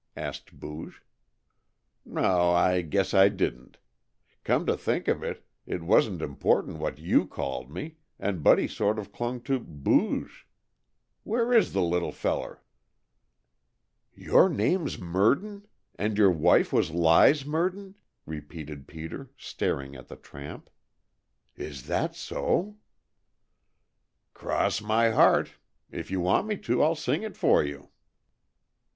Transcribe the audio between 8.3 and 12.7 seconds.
Buddy sort of clung to 'Booge.' Where is the little feller?"